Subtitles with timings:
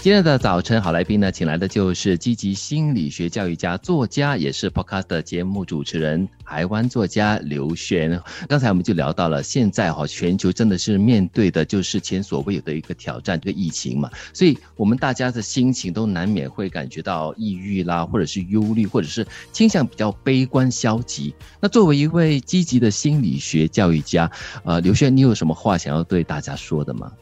[0.00, 8.18] 今天的早晨好来宾呢，请来的就是积极心理学教育家、作家，也是 Podcast 的节目主持人，台湾作家刘璇。
[8.48, 21.34] 刚才我们就聊到了，现在哈全球真的是面对的就是前所未有的一个挑战，这个疫情嘛，所以我们大家的心情都难免会感觉到抑郁啦，或者是忧虑，或者是倾向比较悲观消极。
[21.60, 24.30] 那作为一位积极的心理学教育家，
[24.64, 27.12] 呃，刘璇，你有什么话想要对大家说的吗？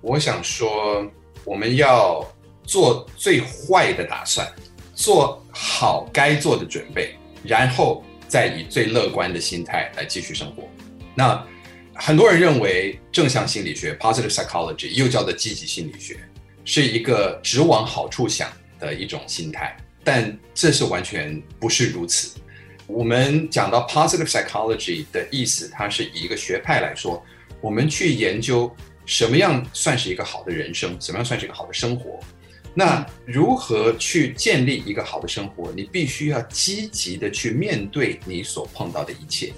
[0.00, 1.04] 我想说。
[1.44, 2.24] 我们要
[2.64, 4.46] 做最坏的打算，
[4.94, 10.68] 做好该做的准备，然后再以最乐观的心态来继续生活。
[11.14, 11.44] 那
[11.94, 16.16] 很多人认为正向心理学 （positive psychology） 又叫做积极心理学，
[16.64, 22.38] 是一个只往好处想的一种心态，但这是完全不是如此。
[22.86, 27.22] 我们讲到 positive psychology 的意思，它是以一个学派来说，
[27.60, 28.74] 我们去研究。
[29.04, 30.96] 什么样算是一个好的人生？
[31.00, 32.20] 什么样算是一个好的生活？
[32.74, 35.72] 那如何去建立一个好的生活？
[35.76, 39.52] 你必须要积极的去面对你所碰到的一切。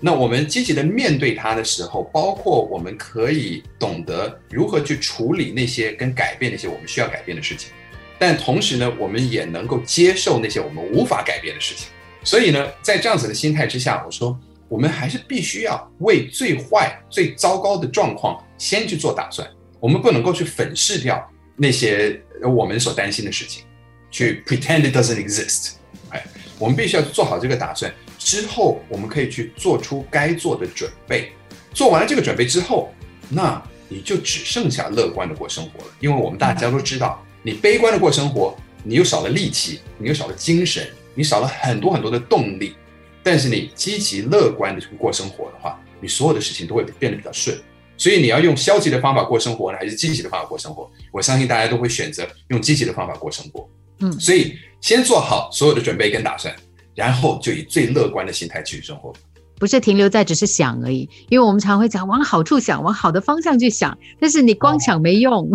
[0.00, 7.70] 那我们积极的面对它的时候，包括我们可以懂得如何去处理那些跟改变那些我们需要改变的事情，
[8.18, 11.88] 但同时呢，我们也能够接受那些我们无法改变的事情。
[12.24, 14.38] 所以呢，在这样子的心态之下，我说。
[14.70, 19.48] 我们还是必须要为最坏、最糟糕的状况先去做打算。
[19.80, 21.24] 我们不能够去粉饰掉
[21.56, 23.62] 那些我们所担心的事情，
[24.10, 25.74] 去 pretend it doesn't exist。
[26.10, 26.24] 哎，
[26.58, 31.32] 我们必须要做好这个打算之后，我们可以去做出该做的准备。
[31.72, 32.92] 做完了这个准备之后，
[33.28, 35.92] 那你就只剩下乐观的过生活了。
[36.00, 42.74] 因为我们大家都知道，你悲观的过生活，你又少了力气，你又少了精神，你少了很多很多的动力。
[43.22, 47.56] 但是你积极乐观的去过生活的话，你所有的事情都会变得比较顺。
[47.98, 50.88] 所以你要用消极的方法过生活呢，还是积极的方法过生活？
[51.12, 53.68] 我相信大家都会选择用积极的方法过生活。
[53.98, 56.54] 嗯，所以先做好所有的准备跟打算，
[56.94, 59.12] 然后就以最乐观的心态去生活。
[59.58, 65.50] 不是停留在只是想而已，因为我们常会讲往好处想，往好的方向去想，但是你光想没用。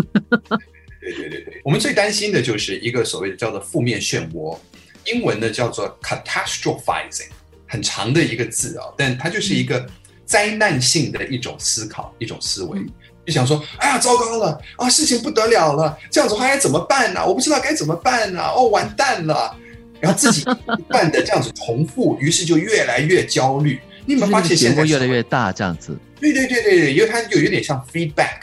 [1.00, 4.58] 对对对对，我们最担心的就是一个所谓的叫做负面漩涡，
[5.06, 7.30] 英文呢叫做 catastrophizing。
[7.66, 9.84] 很长的一个字啊，但它就是一个
[10.34, 12.80] 灾难性的一种思考，一种思维，
[13.24, 17.24] 就想说，哎呀，糟糕了啊，事情不得了了，这样子话该怎么办呢？
[17.24, 19.56] 我不知道该怎么办呢，哦，完蛋了，
[20.02, 23.80] 然后自己不断的这样子重复，于是就越来越焦虑。
[24.08, 25.96] 你有没有发现现在越来越大这样子？
[26.20, 28.40] 对对对对，因为它就有点像 feedback，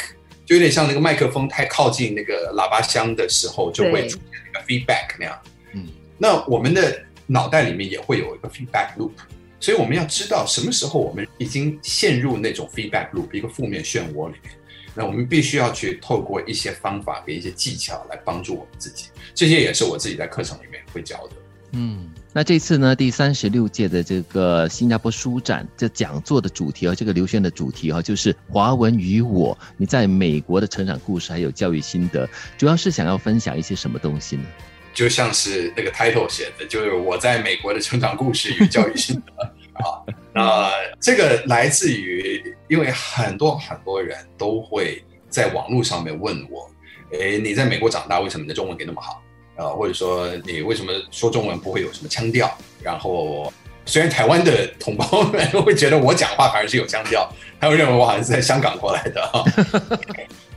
[0.47, 5.37] 就有点像那个麦克风太靠近那个喇叭箱的时候，就会出现那个 feedback 那样。
[5.75, 7.03] 嗯，那我们的。
[7.33, 9.13] 脑袋里面也会有一个 feedback loop，
[9.61, 14.53] 所以我们要知道什么时候我们已经陷入那种 feedback loop 一个负面漩涡里面，
[14.95, 19.05] 那我们必须要去透过一些方法跟一些技巧来帮助我们自己，
[19.35, 21.33] 这些也是我自己在课程里面会教的。
[21.73, 32.29] 嗯，那这次呢，第三十六届的这个新加坡书展这讲座的主题和，这个刘轩的主题哈，就是华文与我，你在美国的成长故事还有教育心得，
[32.59, 34.45] 主要是想要分享一些什么东西呢？
[34.93, 39.45] 就像是那个 title 写的，就是我在美国的成长故事与教育心得
[39.85, 40.03] 啊。
[40.33, 40.71] 那
[41.01, 46.71] 这个来自于，因为很多很多人都会在网络上面问我，
[47.19, 49.23] 诶，你在美国长大，为什么你的中文给那么好？
[49.57, 52.51] 啊，或者说你为什么说中文不会有什么腔调？
[52.83, 53.53] 然后
[53.85, 57.29] 虽然台湾的同胞们会觉得我讲话反而是有腔调，
[57.61, 59.21] 他们认为我好像是在香港过来的。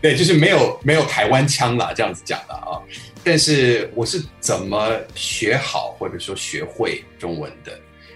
[0.03, 2.75] 对，就是没有没有台湾腔了，这样子讲的啊。
[3.23, 7.71] 但是我是怎么学好或者说学会中文的？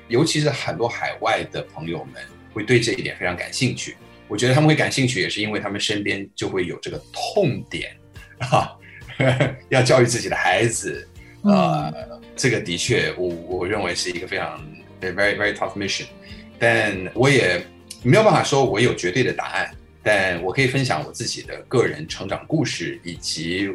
[0.09, 2.21] 尤其是很多海外的朋友们
[2.53, 3.95] 会对这一点非常感兴趣。
[4.27, 7.95] 我觉得他们会感兴趣，也是因为他们身边就会有这个痛点
[8.39, 8.75] 啊，
[9.71, 11.07] 要教育自己的孩子。
[11.43, 11.93] 呃，
[12.35, 14.61] 这个的确，我我认为是一个非常
[15.01, 16.07] very very tough mission。
[16.59, 17.65] 但我也
[18.03, 19.71] 没有办法说我有绝对的答案，
[20.07, 23.69] 但我可以分享我自己的个人成长故事以及。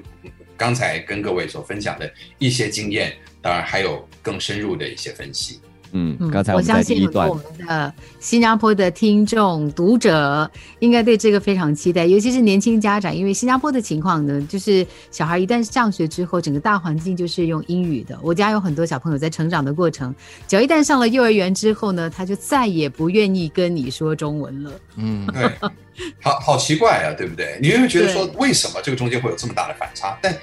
[0.55, 2.09] 刚才跟各位所分享的
[2.39, 5.61] 一些经验，当然还有更深入的一些分析。
[5.93, 18.19] 嗯，刚才我相信我们的新加坡的听众读者应该对这个非常期待，尤其是年轻家长，因为新加坡的情况呢，就是小孩一旦上学之后，整个大环境就是用英语的。
[18.23, 20.15] 我家有很多小朋友在成长的过程，
[20.49, 24.73] 只要一旦上了幼儿园之后呢，他就再也不愿意跟你说中文了。
[24.97, 25.51] 嗯， 对，
[26.23, 27.59] 好好奇怪啊，对不对？
[27.61, 30.19] 你有没有觉得说，为什么这个中间会有这么大的反差？
[30.23, 30.35] 但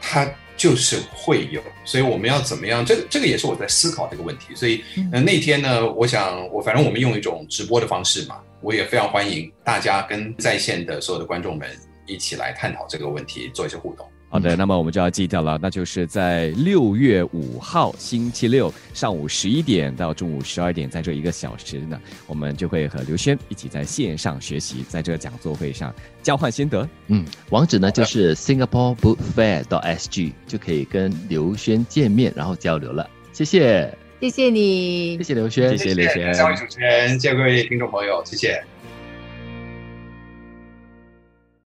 [0.00, 0.26] 他。
[0.56, 2.84] 就是会有，所以我们要怎么样？
[2.84, 4.54] 这个这个也是我在思考这个问题。
[4.54, 4.82] 所以，
[5.12, 11.68] 呃，那天呢，我想我反正我们用一种直播的方式嘛，我也非常欢迎大家跟在线的所有的观众们
[12.06, 14.06] 一起来探讨这个问题，做一些互动。
[14.28, 26.86] 好的，那么我们就要记掉了，那就是在六月五号星期六上午十一点到中午十二点，在这一个小时呢，我们就会和刘轩一起在线上学习，在这个讲座会上交换心得。
[27.06, 33.08] 嗯，网址呢就是 Singapore Book Fair 到 SG 就可以跟刘轩见面，然后交流了。
[33.32, 38.62] 谢谢，谢谢你，谢谢刘轩，谢谢刘轩三位主持人，谢谢各位听众朋友，谢谢。